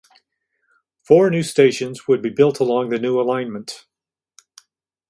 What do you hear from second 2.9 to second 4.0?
new alignment.